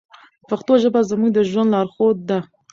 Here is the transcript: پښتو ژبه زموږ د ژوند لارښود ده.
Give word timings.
پښتو 0.49 0.73
ژبه 0.83 1.01
زموږ 1.09 1.29
د 1.33 1.39
ژوند 1.49 1.71
لارښود 1.73 2.17
ده. 2.29 2.39